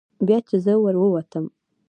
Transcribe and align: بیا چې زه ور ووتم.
بیا 0.27 0.37
چې 0.47 0.55
زه 0.65 0.73
ور 0.83 0.95
ووتم. 0.99 1.45